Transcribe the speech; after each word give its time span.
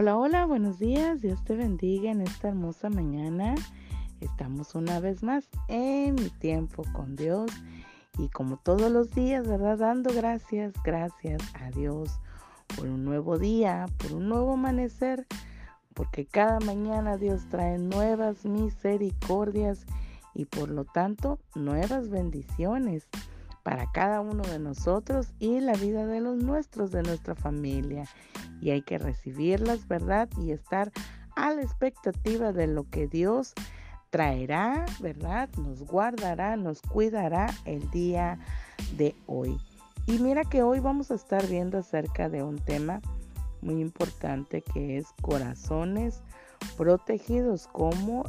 Hola, 0.00 0.16
hola, 0.16 0.46
buenos 0.46 0.78
días. 0.78 1.22
Dios 1.22 1.42
te 1.42 1.56
bendiga 1.56 2.12
en 2.12 2.20
esta 2.20 2.46
hermosa 2.46 2.88
mañana. 2.88 3.56
Estamos 4.20 4.76
una 4.76 5.00
vez 5.00 5.24
más 5.24 5.48
en 5.66 6.14
mi 6.14 6.30
tiempo 6.30 6.84
con 6.92 7.16
Dios 7.16 7.50
y 8.16 8.28
como 8.28 8.58
todos 8.58 8.92
los 8.92 9.12
días, 9.12 9.48
¿verdad? 9.48 9.76
Dando 9.76 10.14
gracias, 10.14 10.72
gracias 10.84 11.42
a 11.54 11.72
Dios 11.72 12.20
por 12.76 12.86
un 12.86 13.04
nuevo 13.04 13.38
día, 13.38 13.86
por 13.96 14.12
un 14.12 14.28
nuevo 14.28 14.52
amanecer, 14.52 15.26
porque 15.94 16.26
cada 16.26 16.60
mañana 16.60 17.16
Dios 17.16 17.48
trae 17.50 17.76
nuevas 17.76 18.44
misericordias 18.44 19.84
y 20.32 20.44
por 20.44 20.68
lo 20.68 20.84
tanto 20.84 21.40
nuevas 21.56 22.08
bendiciones 22.08 23.08
para 23.68 23.84
cada 23.92 24.22
uno 24.22 24.42
de 24.44 24.58
nosotros 24.58 25.34
y 25.38 25.60
la 25.60 25.74
vida 25.74 26.06
de 26.06 26.22
los 26.22 26.38
nuestros, 26.42 26.90
de 26.90 27.02
nuestra 27.02 27.34
familia. 27.34 28.04
Y 28.62 28.70
hay 28.70 28.80
que 28.80 28.96
recibirlas, 28.96 29.86
¿verdad? 29.86 30.30
Y 30.40 30.52
estar 30.52 30.90
a 31.36 31.52
la 31.52 31.60
expectativa 31.60 32.52
de 32.52 32.66
lo 32.66 32.88
que 32.88 33.08
Dios 33.08 33.52
traerá, 34.08 34.86
¿verdad? 35.00 35.50
Nos 35.58 35.82
guardará, 35.82 36.56
nos 36.56 36.80
cuidará 36.80 37.48
el 37.66 37.90
día 37.90 38.38
de 38.96 39.14
hoy. 39.26 39.58
Y 40.06 40.18
mira 40.18 40.44
que 40.44 40.62
hoy 40.62 40.80
vamos 40.80 41.10
a 41.10 41.16
estar 41.16 41.46
viendo 41.46 41.76
acerca 41.76 42.30
de 42.30 42.42
un 42.42 42.56
tema 42.56 43.02
muy 43.60 43.82
importante 43.82 44.62
que 44.62 44.96
es 44.96 45.08
corazones 45.20 46.22
protegidos, 46.78 47.68
cómo 47.70 48.24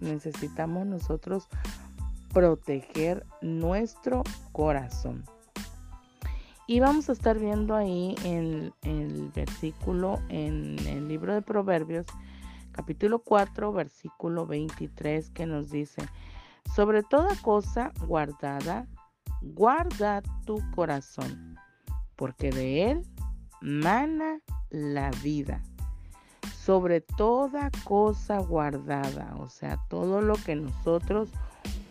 necesitamos 0.00 0.86
nosotros 0.86 1.48
proteger 2.32 3.26
nuestro 3.42 4.22
corazón. 4.52 5.24
Y 6.66 6.78
vamos 6.78 7.08
a 7.08 7.12
estar 7.12 7.36
viendo 7.38 7.74
ahí 7.74 8.14
en, 8.24 8.72
el 8.82 9.30
versículo 9.34 10.20
en 10.28 10.78
el 10.86 11.08
libro 11.08 11.34
de 11.34 11.42
Proverbios, 11.42 12.06
capítulo 12.70 13.18
4, 13.18 13.72
versículo 13.72 14.46
23, 14.46 15.30
que 15.30 15.46
nos 15.46 15.70
dice, 15.70 16.02
sobre 16.72 17.02
toda 17.02 17.34
cosa 17.42 17.92
guardada, 18.06 18.86
guarda 19.42 20.22
tu 20.46 20.58
corazón, 20.70 21.56
porque 22.14 22.52
de 22.52 22.92
él 22.92 23.02
mana 23.60 24.40
la 24.70 25.10
vida. 25.24 25.60
Sobre 26.54 27.00
toda 27.00 27.70
cosa 27.82 28.38
guardada, 28.38 29.34
o 29.40 29.48
sea, 29.48 29.76
todo 29.88 30.20
lo 30.20 30.34
que 30.34 30.54
nosotros 30.54 31.30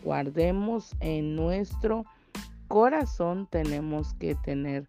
guardemos 0.03 0.95
en 0.99 1.35
nuestro 1.35 2.05
corazón 2.67 3.47
tenemos 3.49 4.13
que 4.13 4.35
tener 4.35 4.87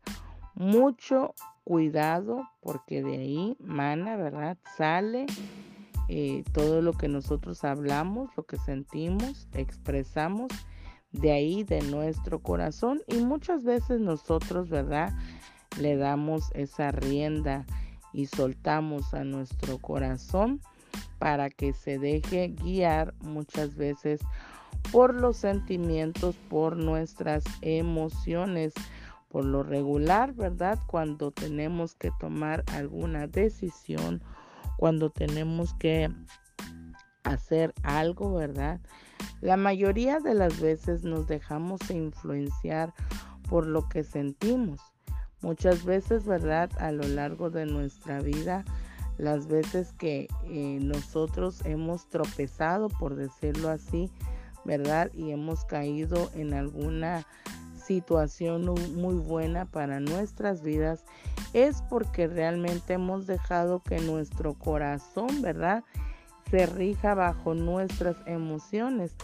mucho 0.54 1.34
cuidado 1.64 2.48
porque 2.60 3.02
de 3.02 3.16
ahí 3.16 3.56
mana, 3.58 4.16
¿verdad? 4.16 4.58
Sale 4.76 5.26
eh, 6.08 6.44
todo 6.52 6.82
lo 6.82 6.92
que 6.92 7.08
nosotros 7.08 7.64
hablamos, 7.64 8.30
lo 8.36 8.44
que 8.44 8.58
sentimos, 8.58 9.48
expresamos, 9.52 10.50
de 11.12 11.32
ahí 11.32 11.64
de 11.64 11.82
nuestro 11.82 12.40
corazón 12.40 13.00
y 13.06 13.16
muchas 13.18 13.64
veces 13.64 14.00
nosotros, 14.00 14.68
¿verdad? 14.68 15.12
Le 15.80 15.96
damos 15.96 16.50
esa 16.54 16.90
rienda 16.92 17.64
y 18.12 18.26
soltamos 18.26 19.14
a 19.14 19.24
nuestro 19.24 19.78
corazón 19.78 20.60
para 21.18 21.50
que 21.50 21.72
se 21.72 21.98
deje 21.98 22.48
guiar 22.48 23.14
muchas 23.20 23.76
veces 23.76 24.20
por 24.92 25.14
los 25.14 25.36
sentimientos, 25.36 26.36
por 26.48 26.76
nuestras 26.76 27.44
emociones. 27.62 28.74
Por 29.28 29.44
lo 29.44 29.62
regular, 29.62 30.34
¿verdad? 30.34 30.78
Cuando 30.88 31.30
tenemos 31.30 31.94
que 31.94 32.10
tomar 32.18 32.64
alguna 32.74 33.28
decisión, 33.28 34.22
cuando 34.76 35.10
tenemos 35.10 35.72
que 35.74 36.10
hacer 37.22 37.72
algo, 37.84 38.34
¿verdad? 38.34 38.80
La 39.40 39.56
mayoría 39.56 40.18
de 40.18 40.34
las 40.34 40.60
veces 40.60 41.04
nos 41.04 41.28
dejamos 41.28 41.80
influenciar 41.90 42.92
por 43.48 43.66
lo 43.66 43.88
que 43.88 44.02
sentimos. 44.04 44.80
Muchas 45.42 45.84
veces, 45.84 46.26
¿verdad? 46.26 46.70
A 46.78 46.92
lo 46.92 47.06
largo 47.06 47.50
de 47.50 47.66
nuestra 47.66 48.20
vida, 48.20 48.64
las 49.16 49.46
veces 49.46 49.92
que 49.92 50.28
eh, 50.44 50.78
nosotros 50.80 51.64
hemos 51.64 52.08
tropezado, 52.08 52.88
por 52.88 53.14
decirlo 53.14 53.70
así, 53.70 54.10
¿verdad? 54.64 55.10
Y 55.14 55.30
hemos 55.30 55.64
caído 55.64 56.30
en 56.34 56.54
alguna 56.54 57.26
situación 57.90 58.72
muy 58.94 59.16
buena 59.16 59.64
para 59.64 59.98
nuestras 59.98 60.62
vidas, 60.62 61.04
es 61.52 61.82
porque 61.90 62.28
realmente 62.28 62.92
hemos 62.92 63.26
dejado 63.26 63.82
que 63.82 63.98
nuestro 64.00 64.54
corazón, 64.54 65.42
¿verdad? 65.42 65.82
Se 66.50 66.66
rija 66.66 67.14
bajo 67.14 67.54
nuestras 67.54 68.16
emociones, 68.26 69.16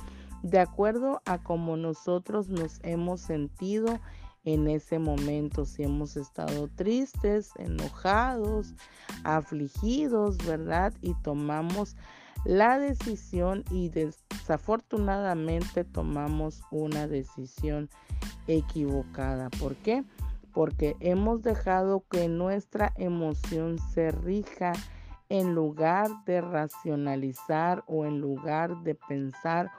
de 0.43 0.59
acuerdo 0.59 1.23
a 1.27 1.39
cómo 1.39 1.77
nosotros 1.77 2.49
nos 2.49 2.81
hemos 2.83 3.21
sentido 3.21 4.01
en 4.45 4.69
ese 4.69 4.99
momento, 4.99 5.65
si 5.65 5.83
hemos 5.83 6.17
estado 6.17 6.69
tristes, 6.77 7.51
enojados, 7.59 8.75
afligidos, 9.25 10.39
¿verdad? 10.39 10.95
Y 11.03 11.15
tomamos 11.23 11.97
la 12.45 12.79
decisión 12.79 13.65
y 13.71 13.89
desafortunadamente 13.89 15.85
tomamos 15.85 16.63
una 16.71 17.07
decisión 17.07 17.89
equivocada. 18.47 19.51
¿Por 19.51 19.77
qué? 19.77 20.05
Porque 20.53 20.97
hemos 21.01 21.43
dejado 21.43 22.05
que 22.11 22.29
nuestra 22.29 22.93
emoción 22.97 23.79
se 23.93 24.11
rija 24.11 24.73
en 25.29 25.55
lugar 25.55 26.09
de 26.25 26.41
racionalizar 26.41 27.83
o 27.87 28.07
en 28.07 28.21
lugar 28.21 28.83
de 28.83 28.95
pensar 28.95 29.71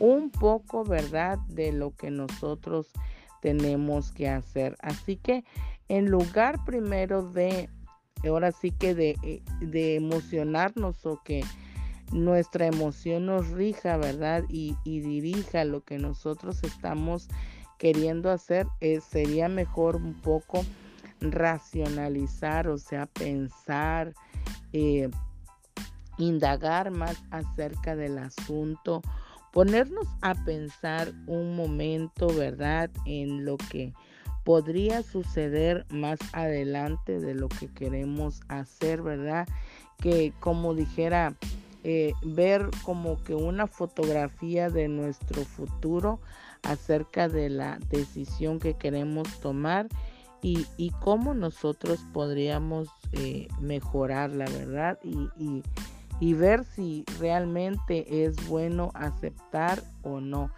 un 0.00 0.30
poco, 0.30 0.84
¿verdad?, 0.84 1.38
de 1.48 1.72
lo 1.72 1.94
que 1.94 2.10
nosotros 2.10 2.90
tenemos 3.40 4.12
que 4.12 4.28
hacer. 4.28 4.76
Así 4.80 5.16
que 5.16 5.44
en 5.88 6.10
lugar 6.10 6.64
primero 6.64 7.22
de, 7.22 7.68
ahora 8.24 8.52
sí 8.52 8.72
que 8.72 8.94
de, 8.94 9.16
eh, 9.22 9.42
de 9.60 9.96
emocionarnos 9.96 11.06
o 11.06 11.22
que 11.22 11.42
nuestra 12.12 12.66
emoción 12.66 13.26
nos 13.26 13.48
rija, 13.48 13.96
¿verdad? 13.96 14.44
Y, 14.48 14.76
dirija 14.84 15.64
lo 15.64 15.82
que 15.82 15.98
nosotros 15.98 16.62
estamos 16.64 17.28
queriendo 17.78 18.30
hacer, 18.30 18.66
eh, 18.80 19.00
sería 19.00 19.48
mejor 19.48 19.96
un 19.96 20.14
poco 20.14 20.64
racionalizar, 21.20 22.68
o 22.68 22.78
sea, 22.78 23.06
pensar, 23.06 24.14
eh, 24.72 25.10
indagar 26.16 26.90
más 26.90 27.22
acerca 27.30 27.94
del 27.94 28.18
asunto, 28.18 29.02
ponernos 29.52 30.06
a 30.20 30.34
pensar 30.44 31.12
un 31.26 31.56
momento, 31.56 32.28
¿verdad? 32.28 32.90
En 33.06 33.44
lo 33.44 33.56
que 33.56 33.92
podría 34.44 35.02
suceder 35.02 35.86
más 35.90 36.18
adelante 36.32 37.20
de 37.20 37.34
lo 37.34 37.48
que 37.48 37.68
queremos 37.68 38.40
hacer, 38.48 39.02
¿verdad? 39.02 39.46
Que 39.98 40.32
como 40.40 40.74
dijera 40.74 41.34
eh, 41.84 42.12
ver 42.22 42.68
como 42.84 43.22
que 43.22 43.34
una 43.34 43.66
fotografía 43.66 44.70
de 44.70 44.88
nuestro 44.88 45.44
futuro 45.44 46.20
acerca 46.62 47.28
de 47.28 47.50
la 47.50 47.78
decisión 47.90 48.58
que 48.58 48.74
queremos 48.74 49.40
tomar 49.40 49.88
y, 50.40 50.66
cómo 51.00 51.34
nosotros 51.34 52.04
podríamos 52.12 52.88
eh, 53.12 53.48
mejorar 53.60 54.30
la 54.30 54.44
verdad 54.44 54.98
y 56.20 56.34
ver 56.34 56.64
si 56.64 57.04
realmente 57.18 58.24
es 58.24 58.48
bueno 58.48 58.90
aceptar 58.94 59.82
o 60.02 60.20
no. 60.20 60.50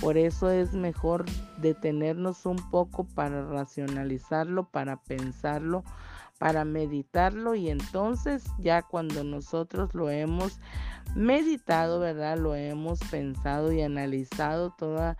Por 0.00 0.18
eso 0.18 0.50
es 0.50 0.74
mejor 0.74 1.24
detenernos 1.58 2.44
un 2.44 2.56
poco 2.70 3.04
para 3.04 3.46
racionalizarlo, 3.46 4.64
para 4.64 4.98
pensarlo, 4.98 5.84
para 6.38 6.64
meditarlo 6.64 7.54
y 7.54 7.70
entonces 7.70 8.44
ya 8.58 8.82
cuando 8.82 9.24
nosotros 9.24 9.94
lo 9.94 10.10
hemos 10.10 10.58
meditado, 11.14 12.00
¿verdad? 12.00 12.38
Lo 12.38 12.54
hemos 12.54 13.00
pensado 13.10 13.72
y 13.72 13.82
analizado 13.82 14.70
toda 14.70 15.16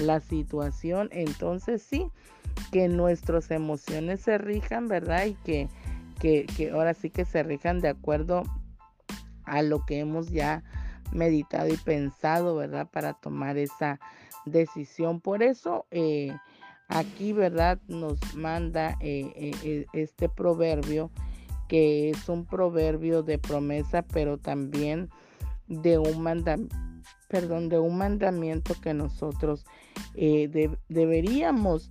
la 0.00 0.20
situación, 0.20 1.08
entonces 1.12 1.82
sí, 1.82 2.06
que 2.70 2.88
nuestras 2.88 3.50
emociones 3.50 4.20
se 4.20 4.38
rijan, 4.38 4.86
¿verdad? 4.86 5.26
Y 5.26 5.34
que, 5.34 5.68
que, 6.20 6.46
que 6.46 6.70
ahora 6.70 6.94
sí 6.94 7.10
que 7.10 7.24
se 7.24 7.42
rijan 7.42 7.80
de 7.80 7.88
acuerdo 7.88 8.44
a 9.44 9.62
lo 9.62 9.84
que 9.84 9.98
hemos 9.98 10.30
ya 10.30 10.62
meditado 11.12 11.68
y 11.68 11.76
pensado, 11.76 12.56
¿verdad? 12.56 12.88
Para 12.90 13.14
tomar 13.14 13.58
esa 13.58 13.98
decisión. 14.44 15.20
Por 15.20 15.42
eso, 15.42 15.86
eh, 15.90 16.32
Aquí, 16.90 17.32
¿verdad? 17.32 17.78
Nos 17.86 18.18
manda 18.34 18.96
eh, 19.00 19.32
eh, 19.36 19.52
eh, 19.62 19.86
este 19.92 20.28
proverbio 20.28 21.12
que 21.68 22.10
es 22.10 22.28
un 22.28 22.44
proverbio 22.46 23.22
de 23.22 23.38
promesa, 23.38 24.02
pero 24.02 24.38
también 24.38 25.08
de 25.68 25.98
un 25.98 26.20
mandamiento, 26.20 26.76
perdón, 27.28 27.68
de 27.68 27.78
un 27.78 27.96
mandamiento 27.96 28.74
que 28.82 28.92
nosotros 28.92 29.64
deberíamos 30.88 31.90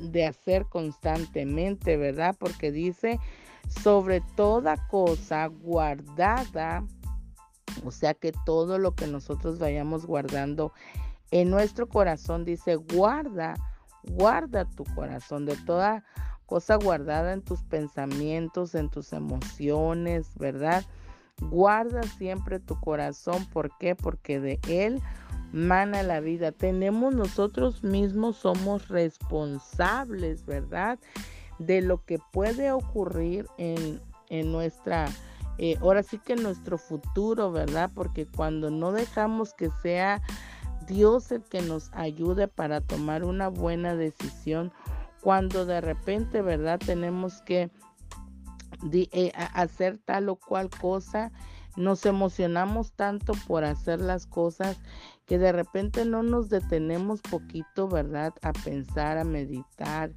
de 0.00 0.26
hacer 0.26 0.66
constantemente, 0.66 1.96
¿verdad? 1.96 2.34
Porque 2.36 2.72
dice, 2.72 3.20
sobre 3.68 4.20
toda 4.34 4.88
cosa 4.88 5.46
guardada, 5.46 6.84
o 7.84 7.92
sea 7.92 8.14
que 8.14 8.32
todo 8.44 8.78
lo 8.78 8.96
que 8.96 9.06
nosotros 9.06 9.60
vayamos 9.60 10.06
guardando 10.06 10.72
en 11.30 11.50
nuestro 11.50 11.88
corazón, 11.88 12.44
dice, 12.44 12.74
guarda, 12.74 13.54
guarda 14.10 14.64
tu 14.64 14.84
corazón 14.94 15.46
de 15.46 15.56
toda 15.56 16.04
cosa 16.46 16.76
guardada 16.76 17.32
en 17.32 17.42
tus 17.42 17.62
pensamientos, 17.62 18.74
en 18.74 18.88
tus 18.88 19.12
emociones, 19.12 20.30
¿verdad? 20.36 20.84
Guarda 21.40 22.02
siempre 22.02 22.58
tu 22.58 22.80
corazón, 22.80 23.44
¿por 23.46 23.70
qué? 23.78 23.94
Porque 23.94 24.40
de 24.40 24.58
él 24.66 25.00
mana 25.52 26.02
la 26.02 26.20
vida. 26.20 26.52
Tenemos 26.52 27.14
nosotros 27.14 27.84
mismos, 27.84 28.36
somos 28.36 28.88
responsables, 28.88 30.44
¿verdad? 30.46 30.98
De 31.58 31.82
lo 31.82 32.04
que 32.04 32.18
puede 32.32 32.72
ocurrir 32.72 33.46
en, 33.58 34.00
en 34.30 34.52
nuestra, 34.52 35.06
eh, 35.58 35.76
ahora 35.80 36.02
sí 36.02 36.18
que 36.18 36.34
en 36.34 36.42
nuestro 36.42 36.78
futuro, 36.78 37.52
¿verdad? 37.52 37.90
Porque 37.94 38.26
cuando 38.26 38.70
no 38.70 38.92
dejamos 38.92 39.54
que 39.54 39.70
sea 39.82 40.22
Dios 40.88 41.30
el 41.30 41.42
que 41.42 41.62
nos 41.62 41.90
ayude 41.92 42.48
para 42.48 42.80
tomar 42.80 43.24
una 43.24 43.48
buena 43.48 43.94
decisión, 43.94 44.72
cuando 45.20 45.66
de 45.66 45.80
repente, 45.80 46.42
¿verdad? 46.42 46.80
Tenemos 46.84 47.42
que 47.42 47.70
eh, 48.92 49.32
hacer 49.54 49.98
tal 49.98 50.28
o 50.28 50.36
cual 50.36 50.70
cosa, 50.70 51.32
nos 51.76 52.06
emocionamos 52.06 52.92
tanto 52.92 53.34
por 53.46 53.64
hacer 53.64 54.00
las 54.00 54.26
cosas 54.26 54.78
que 55.26 55.38
de 55.38 55.52
repente 55.52 56.04
no 56.04 56.22
nos 56.22 56.48
detenemos 56.48 57.20
poquito, 57.20 57.88
¿verdad? 57.88 58.34
A 58.42 58.52
pensar, 58.52 59.18
a 59.18 59.24
meditar 59.24 60.10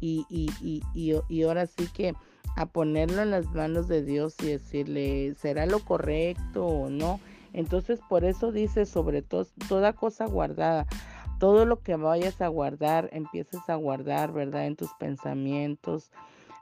y, 0.00 0.26
y, 0.28 0.50
y, 0.60 0.82
y, 1.28 1.42
ahora 1.42 1.66
sí 1.66 1.88
que 1.92 2.14
a 2.56 2.66
ponerlo 2.66 3.22
en 3.22 3.30
las 3.30 3.46
manos 3.46 3.88
de 3.88 4.02
Dios 4.02 4.34
y 4.42 4.46
decirle, 4.46 5.34
¿será 5.34 5.66
lo 5.66 5.80
correcto 5.80 6.66
o 6.66 6.90
no? 6.90 7.20
Entonces 7.52 8.00
por 8.08 8.24
eso 8.24 8.52
dice 8.52 8.86
sobre 8.86 9.22
todo 9.22 9.46
toda 9.68 9.92
cosa 9.92 10.26
guardada, 10.26 10.86
todo 11.38 11.64
lo 11.64 11.80
que 11.80 11.96
vayas 11.96 12.40
a 12.40 12.48
guardar, 12.48 13.08
empieces 13.12 13.60
a 13.68 13.74
guardar, 13.74 14.32
¿verdad? 14.32 14.66
En 14.66 14.76
tus 14.76 14.92
pensamientos. 14.94 16.10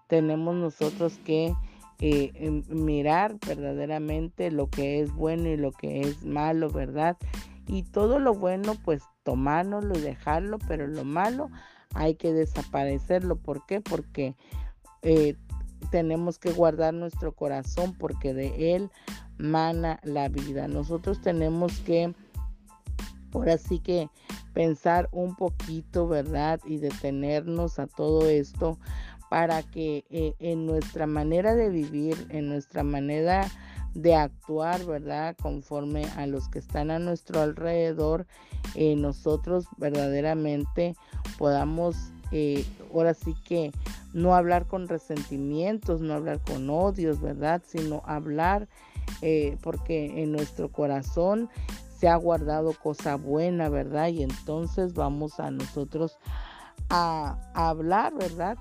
Tenemos 0.07 0.55
nosotros 0.55 1.19
que 1.25 1.53
eh, 2.01 2.31
em, 2.35 2.63
mirar 2.69 3.37
verdaderamente 3.45 4.51
lo 4.53 4.71
que 4.71 5.01
es 5.01 5.13
bueno 5.13 5.49
y 5.49 5.57
lo 5.57 5.73
que 5.73 6.01
es 6.03 6.25
malo, 6.25 6.71
¿verdad? 6.71 7.17
Y 7.67 7.83
todo 7.83 8.19
lo 8.19 8.35
bueno, 8.35 8.75
pues 8.85 9.03
tomárnoslo 9.25 9.99
y 9.99 10.01
dejarlo, 10.01 10.59
pero 10.69 10.87
lo 10.87 11.05
malo 11.05 11.51
hay 11.95 12.15
que 12.15 12.33
desaparecerlo. 12.33 13.37
¿Por 13.37 13.67
qué? 13.67 13.81
Porque 13.81 14.37
eh, 15.03 15.37
tenemos 15.91 16.39
que 16.39 16.53
guardar 16.53 16.95
nuestro 16.95 17.33
corazón 17.33 17.95
porque 17.99 18.33
de 18.33 18.77
él 18.77 18.91
mana 19.39 20.01
la 20.03 20.29
vida. 20.29 20.69
Nosotros 20.69 21.21
tenemos 21.21 21.79
que, 21.81 22.15
ahora 23.33 23.59
sí 23.59 23.79
que 23.79 24.09
pensar 24.53 25.09
un 25.13 25.37
poquito, 25.37 26.09
¿verdad? 26.09 26.61
Y 26.67 26.79
detenernos 26.79 27.79
a 27.79 27.87
todo 27.87 28.29
esto 28.29 28.79
para 29.31 29.63
que 29.63 30.05
eh, 30.11 30.35
en 30.39 30.67
nuestra 30.67 31.07
manera 31.07 31.55
de 31.55 31.69
vivir, 31.69 32.27
en 32.31 32.49
nuestra 32.49 32.83
manera 32.83 33.47
de 33.95 34.15
actuar, 34.15 34.85
¿verdad? 34.85 35.37
Conforme 35.41 36.05
a 36.17 36.27
los 36.27 36.49
que 36.49 36.59
están 36.59 36.91
a 36.91 36.99
nuestro 36.99 37.41
alrededor, 37.41 38.27
eh, 38.75 38.97
nosotros 38.97 39.67
verdaderamente 39.77 40.95
podamos, 41.39 41.97
eh, 42.33 42.65
ahora 42.93 43.15
sí 43.15 43.35
que 43.45 43.73
no 44.13 44.35
hablar 44.35 44.67
con 44.67 44.89
resentimientos, 44.89 46.01
no 46.01 46.15
hablar 46.15 46.41
con 46.41 46.69
odios, 46.71 47.21
¿verdad? 47.21 47.63
Sino 47.67 48.03
hablar 48.07 48.69
porque 49.63 50.23
en 50.23 50.33
nuestro 50.33 50.71
corazón 50.71 51.49
se 51.99 52.09
ha 52.09 52.17
guardado 52.17 52.73
cosa 52.75 53.17
buena, 53.17 53.69
¿verdad? 53.69 54.09
Y 54.09 54.23
entonces 54.23 54.95
vamos 54.95 55.41
a 55.41 55.51
nosotros 55.51 56.19
a, 56.91 57.37
hablar, 57.55 58.15
¿verdad? 58.15 58.57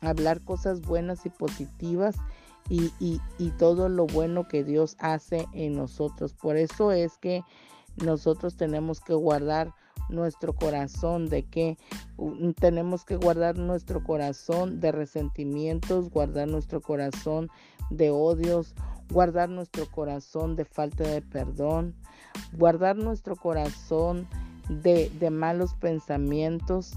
hablar 0.00 0.42
cosas 0.42 0.80
buenas 0.80 1.24
y 1.26 1.30
positivas 1.30 2.16
y, 2.68 2.90
y, 2.98 3.50
todo 3.58 3.90
lo 3.90 4.06
bueno 4.06 4.48
que 4.48 4.64
Dios 4.64 4.96
hace 4.98 5.46
en 5.52 5.76
nosotros. 5.76 6.32
Por 6.32 6.56
eso 6.56 6.92
es 6.92 7.18
que 7.18 7.42
nosotros 8.02 8.56
tenemos 8.56 9.00
que 9.00 9.12
guardar 9.12 9.74
nuestro 10.08 10.54
corazón 10.54 11.28
de 11.28 11.44
que 11.44 11.78
tenemos 12.60 13.04
que 13.04 13.16
guardar 13.16 13.58
nuestro 13.58 14.02
corazón 14.02 14.80
de 14.80 14.92
resentimientos, 14.92 16.10
guardar 16.10 16.48
nuestro 16.48 16.80
corazón 16.80 17.50
de 17.90 18.10
odios, 18.10 18.74
guardar 19.10 19.48
nuestro 19.48 19.86
corazón 19.86 20.56
de 20.56 20.64
falta 20.64 21.04
de 21.04 21.22
perdón, 21.22 21.94
guardar 22.52 22.96
nuestro 22.96 23.36
corazón 23.36 24.26
de, 24.68 25.10
de 25.20 25.30
malos 25.30 25.74
pensamientos. 25.74 26.94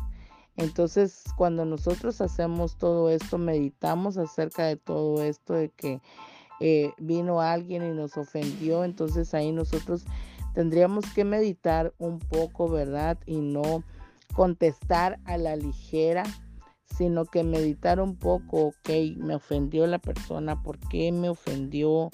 Entonces, 0.56 1.24
cuando 1.38 1.66
nosotros 1.66 2.20
hacemos 2.22 2.78
todo 2.78 3.10
esto, 3.10 3.38
meditamos 3.38 4.18
acerca 4.18 4.66
de 4.66 4.76
todo 4.76 5.24
esto, 5.24 5.54
de 5.54 5.70
que 5.70 6.02
eh, 6.60 6.94
vino 6.98 7.42
alguien 7.42 7.84
y 7.84 7.94
nos 7.94 8.18
ofendió, 8.18 8.84
entonces 8.84 9.34
ahí 9.36 9.52
nosotros 9.52 10.06
tendríamos 10.56 11.06
que 11.14 11.24
meditar 11.24 11.94
un 12.00 12.18
poco, 12.18 12.68
¿verdad? 12.68 13.20
Y 13.28 13.36
no 13.36 13.84
contestar 14.34 15.20
a 15.26 15.38
la 15.38 15.56
ligera, 15.56 16.24
sino 16.98 17.26
que 17.26 17.44
meditar 17.44 18.00
un 18.00 18.16
poco, 18.16 18.68
ok, 18.68 18.90
me 19.18 19.36
ofendió 19.36 19.86
la 19.86 20.00
persona, 20.00 20.62
¿por 20.64 20.80
qué 20.80 21.12
me 21.12 21.30
ofendió? 21.30 22.10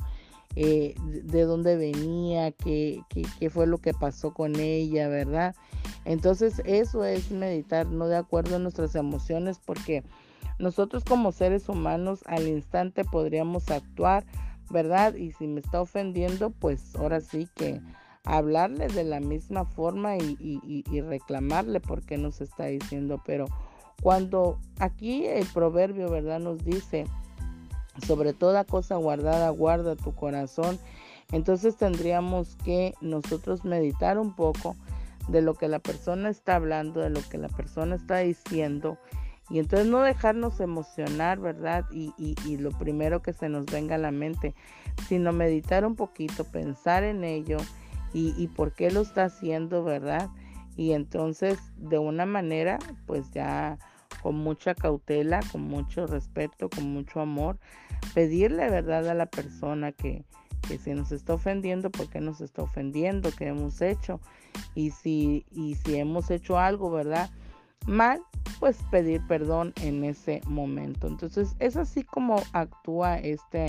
Eh, 0.56 0.94
de 1.24 1.46
dónde 1.46 1.76
venía, 1.78 2.52
qué, 2.52 3.02
qué, 3.10 3.50
fue 3.50 3.66
lo 3.66 3.80
que 3.80 3.92
pasó 3.92 4.36
con 4.36 4.56
ella, 4.60 5.08
¿verdad? 5.08 5.56
Entonces 6.06 6.62
eso 6.66 7.06
es 7.06 7.32
meditar, 7.32 7.88
no 7.88 8.06
de 8.08 8.18
acuerdo 8.18 8.58
a 8.58 8.60
nuestras 8.60 8.94
emociones, 8.94 9.60
porque 9.66 10.04
nosotros 10.60 11.06
como 11.06 11.32
seres 11.32 11.70
humanos 11.70 12.20
al 12.28 12.48
instante 12.48 13.04
podríamos 13.04 13.72
actuar, 13.72 14.26
¿verdad? 14.70 15.16
Y 15.16 15.32
si 15.32 15.48
me 15.48 15.60
está 15.60 15.82
ofendiendo, 15.82 16.52
pues 16.52 16.96
ahora 16.98 17.20
sí 17.20 17.48
que 17.56 17.82
hablarle 18.24 18.90
de 18.90 19.06
la 19.06 19.22
misma 19.22 19.66
forma 19.66 20.18
y, 20.18 20.38
y, 20.40 20.84
y 20.88 21.02
reclamarle 21.02 21.80
por 21.80 22.04
qué 22.04 22.20
nos 22.20 22.42
está 22.42 22.66
diciendo, 22.66 23.20
pero 23.26 23.48
cuando 24.02 24.60
aquí 24.80 25.26
el 25.26 25.46
proverbio, 25.48 26.10
¿verdad? 26.10 26.40
Nos 26.40 26.64
dice, 26.64 27.06
sobre 28.06 28.34
toda 28.34 28.64
cosa 28.66 28.96
guardada, 28.96 29.50
guarda 29.50 29.96
tu 29.96 30.14
corazón. 30.14 30.80
Entonces 31.32 31.78
tendríamos 31.78 32.56
que 32.64 32.94
nosotros 33.02 33.66
meditar 33.66 34.20
un 34.20 34.36
poco 34.36 34.76
de 35.28 35.42
lo 35.42 35.56
que 35.56 35.68
la 35.68 35.80
persona 35.80 36.30
está 36.30 36.56
hablando, 36.56 37.00
de 37.00 37.10
lo 37.10 37.22
que 37.30 37.38
la 37.38 37.50
persona 37.50 37.96
está 37.96 38.20
diciendo. 38.20 38.98
Y 39.50 39.60
entonces 39.60 39.88
no 39.88 40.02
dejarnos 40.02 40.60
emocionar, 40.60 41.40
¿verdad? 41.40 41.86
Y, 41.92 42.14
y, 42.18 42.58
lo 42.58 42.72
primero 42.72 43.22
que 43.22 43.34
se 43.34 43.50
nos 43.50 43.66
venga 43.66 43.96
a 43.96 44.00
la 44.00 44.12
mente, 44.12 44.56
sino 45.08 45.32
meditar 45.32 45.86
un 45.86 45.96
poquito, 45.96 46.46
pensar 46.46 47.04
en 47.04 47.24
ello 47.24 47.58
y, 48.14 48.34
y 48.38 48.48
por 48.48 48.74
qué 48.74 48.90
lo 48.90 49.02
está 49.02 49.26
haciendo, 49.26 49.84
¿verdad? 49.84 50.30
Y 50.76 50.94
entonces 50.94 51.60
de 51.78 52.00
una 52.00 52.26
manera, 52.26 52.80
pues 53.06 53.32
ya 53.32 53.78
con 54.24 54.38
mucha 54.38 54.74
cautela, 54.74 55.42
con 55.52 55.64
mucho 55.64 56.08
respeto, 56.08 56.70
con 56.70 56.94
mucho 56.94 57.20
amor, 57.20 57.60
pedirle 58.14 58.70
verdad 58.70 59.10
a 59.10 59.14
la 59.14 59.26
persona 59.26 59.92
que, 59.92 60.24
que 60.66 60.78
si 60.78 60.94
nos 60.94 61.12
está 61.12 61.34
ofendiendo, 61.34 61.92
¿por 61.92 62.08
qué 62.10 62.22
nos 62.22 62.40
está 62.40 62.64
ofendiendo? 62.64 63.32
¿Qué 63.38 63.48
hemos 63.48 63.82
hecho? 63.82 64.22
Y 64.76 64.92
si, 64.92 65.46
y 65.52 65.76
si 65.76 65.98
hemos 65.98 66.32
hecho 66.32 66.58
algo, 66.58 66.90
¿verdad? 66.90 67.30
Mal, 67.86 68.22
pues 68.62 68.78
pedir 68.90 69.22
perdón 69.28 69.74
en 69.82 70.06
ese 70.06 70.40
momento. 70.48 71.08
Entonces, 71.08 71.58
es 71.60 71.76
así 71.76 72.06
como 72.06 72.42
actúa 72.54 73.18
este, 73.18 73.66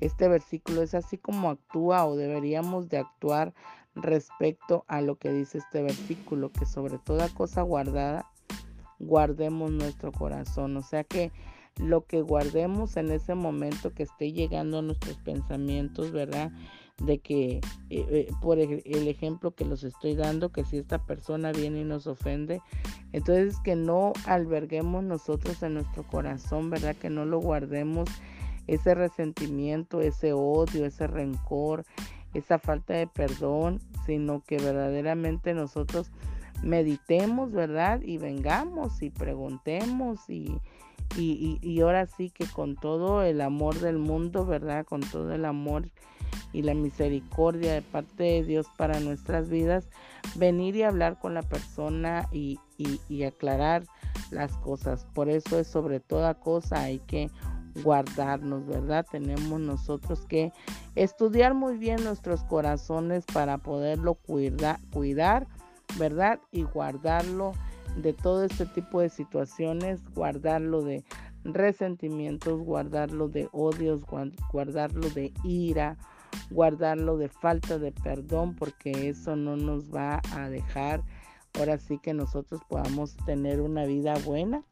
este 0.00 0.26
versículo, 0.26 0.80
es 0.80 0.94
así 0.94 1.18
como 1.18 1.50
actúa 1.50 2.06
o 2.06 2.16
deberíamos 2.16 2.88
de 2.88 2.96
actuar 2.96 3.52
respecto 3.94 4.86
a 4.88 5.02
lo 5.02 5.16
que 5.16 5.30
dice 5.30 5.58
este 5.58 5.82
versículo, 5.82 6.50
que 6.50 6.64
sobre 6.64 6.96
toda 6.96 7.28
cosa 7.28 7.60
guardada, 7.60 8.31
guardemos 9.02 9.70
nuestro 9.70 10.12
corazón. 10.12 10.76
O 10.76 10.82
sea 10.82 11.04
que 11.04 11.30
lo 11.78 12.04
que 12.06 12.20
guardemos 12.22 12.96
en 12.96 13.10
ese 13.10 13.34
momento 13.34 13.92
que 13.92 14.04
esté 14.04 14.32
llegando 14.32 14.78
a 14.78 14.82
nuestros 14.82 15.16
pensamientos, 15.18 16.12
¿verdad? 16.12 16.52
De 16.98 17.18
que, 17.18 17.56
eh, 17.56 17.60
eh, 17.90 18.28
por 18.40 18.58
el 18.58 19.08
ejemplo 19.08 19.52
que 19.52 19.64
los 19.64 19.82
estoy 19.82 20.14
dando, 20.14 20.52
que 20.52 20.64
si 20.64 20.78
esta 20.78 21.04
persona 21.04 21.50
viene 21.52 21.80
y 21.80 21.84
nos 21.84 22.06
ofende, 22.06 22.60
entonces 23.12 23.56
que 23.64 23.74
no 23.74 24.12
alberguemos 24.26 25.02
nosotros 25.02 25.62
en 25.62 25.74
nuestro 25.74 26.02
corazón, 26.04 26.70
¿verdad? 26.70 26.94
Que 26.94 27.10
no 27.10 27.24
lo 27.24 27.40
guardemos 27.40 28.08
ese 28.66 28.94
resentimiento, 28.94 30.00
ese 30.00 30.32
odio, 30.32 30.84
ese 30.84 31.06
rencor, 31.06 31.84
esa 32.34 32.58
falta 32.58 32.94
de 32.94 33.06
perdón, 33.06 33.80
sino 34.06 34.42
que 34.44 34.58
verdaderamente 34.58 35.54
nosotros 35.54 36.12
meditemos, 36.62 37.52
¿verdad? 37.52 38.00
Y 38.02 38.18
vengamos 38.18 39.02
y 39.02 39.10
preguntemos 39.10 40.28
y, 40.28 40.58
y, 41.16 41.58
y, 41.60 41.80
ahora 41.80 42.06
sí 42.06 42.30
que 42.30 42.46
con 42.46 42.76
todo 42.76 43.22
el 43.22 43.40
amor 43.40 43.78
del 43.80 43.98
mundo, 43.98 44.46
¿verdad? 44.46 44.84
Con 44.84 45.00
todo 45.00 45.32
el 45.32 45.44
amor 45.44 45.90
y 46.52 46.62
la 46.62 46.74
misericordia 46.74 47.74
de 47.74 47.82
parte 47.82 48.22
de 48.22 48.44
Dios 48.44 48.66
para 48.76 49.00
nuestras 49.00 49.48
vidas, 49.48 49.88
venir 50.36 50.76
y 50.76 50.82
hablar 50.82 51.18
con 51.18 51.34
la 51.34 51.42
persona 51.42 52.28
y, 52.32 52.58
y, 53.08 53.22
aclarar 53.24 53.84
las 54.30 54.56
cosas. 54.58 55.06
Por 55.14 55.28
eso 55.28 55.58
es 55.58 55.66
sobre 55.66 56.00
toda 56.00 56.34
cosa 56.34 56.82
hay 56.82 56.98
que 57.00 57.30
guardarnos, 57.82 58.66
¿verdad? 58.66 59.06
Tenemos 59.10 59.60
nosotros 59.60 60.26
que 60.26 60.52
estudiar 60.94 61.54
muy 61.54 61.78
bien 61.78 62.04
nuestros 62.04 62.44
corazones 62.44 63.24
para 63.32 63.58
poderlo 63.58 64.14
cuidar, 64.14 64.78
cuidar 64.92 65.46
¿verdad? 65.98 66.40
Y 66.50 66.62
guardarlo 66.62 67.52
de 67.96 68.12
todo 68.12 68.44
este 68.44 68.66
tipo 68.66 69.00
de 69.00 69.08
situaciones, 69.08 70.00
guardarlo 70.14 70.82
de 70.82 71.04
resentimientos, 71.44 72.60
guardarlo 72.60 73.28
de 73.28 73.48
odios, 73.52 74.02
guardarlo 74.50 75.10
de 75.10 75.32
ira, 75.44 75.96
guardarlo 76.50 77.16
de 77.16 77.28
falta 77.28 77.78
de 77.78 77.92
perdón, 77.92 78.54
porque 78.54 79.08
eso 79.08 79.36
no 79.36 79.56
nos 79.56 79.94
va 79.94 80.20
a 80.34 80.48
dejar 80.48 81.02
ahora 81.58 81.78
sí 81.78 81.98
que 81.98 82.14
nosotros 82.14 82.62
podamos 82.68 83.16
tener 83.26 83.60
una 83.60 83.84
vida 83.84 84.14
buena 84.24 84.62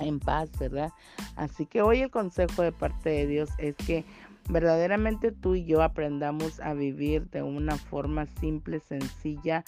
en 0.00 0.18
paz, 0.18 0.50
¿verdad? 0.58 0.90
Así 1.36 1.66
que 1.66 1.82
hoy 1.82 2.00
el 2.00 2.10
consejo 2.10 2.62
de 2.62 2.72
parte 2.72 3.10
de 3.10 3.26
Dios 3.26 3.50
es 3.58 3.76
que 3.76 4.04
verdaderamente 4.48 5.32
tú 5.32 5.54
y 5.54 5.64
yo 5.64 5.82
aprendamos 5.82 6.60
a 6.60 6.74
vivir 6.74 7.30
de 7.30 7.42
una 7.42 7.76
forma 7.76 8.26
simple, 8.40 8.80
sencilla, 8.80 9.64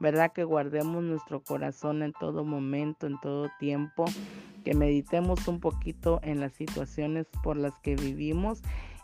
¿verdad? 0.00 0.32
Que 0.32 0.44
guardemos 0.44 1.02
nuestro 1.02 1.42
corazón 1.42 2.02
en 2.02 2.12
todo 2.12 2.44
momento, 2.44 3.06
en 3.06 3.18
todo 3.20 3.48
tiempo, 3.58 4.04
que 4.64 4.74
meditemos 4.74 5.46
un 5.48 5.60
poquito 5.60 6.20
en 6.22 6.40
las 6.40 6.52
situaciones 6.52 7.26
por 7.42 7.56
las 7.56 7.72
que 7.80 7.96
vivimos 7.96 8.62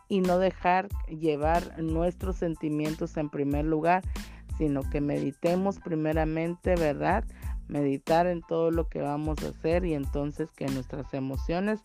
y 0.09 0.21
no 0.21 0.39
dejar 0.39 0.89
llevar 1.09 1.83
nuestros 1.83 2.37
sentimientos 2.37 3.17
en 3.17 3.31
primer 3.31 3.65
lugar, 3.65 4.03
sino 4.59 4.83
que 4.89 5.01
meditemos 5.01 5.81
primeramente, 5.81 6.77
¿verdad? 6.77 7.25
Meditar 7.67 8.27
en 8.27 8.43
todo 8.43 8.71
lo 8.71 8.89
que 8.89 9.01
vamos 9.01 9.43
a 9.43 9.49
hacer 9.49 9.85
y 9.87 9.95
entonces 9.95 10.51
que 10.53 10.67
nuestras 10.67 11.13
emociones 11.15 11.81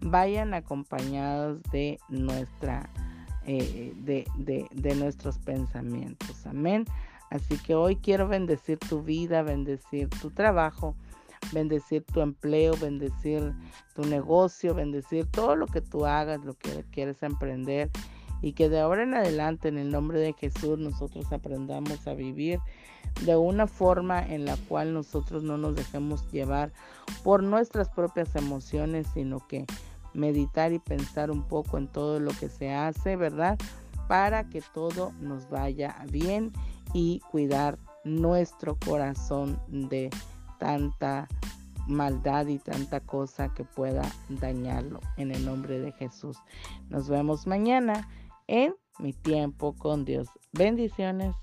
vayan 0.00 0.54
acompañadas 0.54 1.60
de 1.72 1.98
nuestra 2.08 2.88
eh, 3.46 3.92
de, 3.96 4.26
de, 4.38 4.66
de 4.72 4.94
nuestros 4.94 5.38
pensamientos. 5.38 6.46
Amén. 6.46 6.86
Así 7.34 7.58
que 7.58 7.74
hoy 7.74 7.96
quiero 7.96 8.28
bendecir 8.28 8.78
tu 8.78 9.02
vida, 9.02 9.42
bendecir 9.42 10.08
tu 10.08 10.30
trabajo, 10.30 10.94
bendecir 11.52 12.04
tu 12.04 12.20
empleo, 12.20 12.76
bendecir 12.80 13.52
tu 13.96 14.04
negocio, 14.04 14.72
bendecir 14.72 15.26
todo 15.26 15.56
lo 15.56 15.66
que 15.66 15.80
tú 15.80 16.06
hagas, 16.06 16.44
lo 16.44 16.54
que 16.54 16.84
quieres 16.92 17.24
emprender. 17.24 17.90
Y 18.40 18.52
que 18.52 18.68
de 18.68 18.78
ahora 18.78 19.02
en 19.02 19.14
adelante, 19.14 19.66
en 19.66 19.78
el 19.78 19.90
nombre 19.90 20.20
de 20.20 20.32
Jesús, 20.34 20.78
nosotros 20.78 21.32
aprendamos 21.32 22.06
a 22.06 22.14
vivir 22.14 22.60
de 23.22 23.34
una 23.34 23.66
forma 23.66 24.24
en 24.24 24.44
la 24.44 24.56
cual 24.68 24.94
nosotros 24.94 25.42
no 25.42 25.58
nos 25.58 25.74
dejemos 25.74 26.30
llevar 26.30 26.72
por 27.24 27.42
nuestras 27.42 27.88
propias 27.88 28.36
emociones, 28.36 29.08
sino 29.12 29.44
que 29.48 29.66
meditar 30.12 30.72
y 30.72 30.78
pensar 30.78 31.32
un 31.32 31.42
poco 31.42 31.78
en 31.78 31.88
todo 31.88 32.20
lo 32.20 32.30
que 32.30 32.48
se 32.48 32.72
hace, 32.72 33.16
¿verdad? 33.16 33.58
Para 34.06 34.48
que 34.48 34.62
todo 34.72 35.10
nos 35.20 35.50
vaya 35.50 35.96
bien 36.12 36.52
y 36.94 37.20
cuidar 37.30 37.78
nuestro 38.04 38.78
corazón 38.78 39.60
de 39.68 40.08
tanta 40.58 41.28
maldad 41.86 42.46
y 42.46 42.58
tanta 42.58 43.00
cosa 43.00 43.52
que 43.52 43.64
pueda 43.64 44.02
dañarlo 44.28 45.00
en 45.18 45.30
el 45.32 45.44
nombre 45.44 45.78
de 45.78 45.92
Jesús. 45.92 46.38
Nos 46.88 47.08
vemos 47.10 47.46
mañana 47.46 48.08
en 48.46 48.74
mi 48.98 49.12
tiempo 49.12 49.74
con 49.74 50.06
Dios. 50.06 50.28
Bendiciones. 50.52 51.34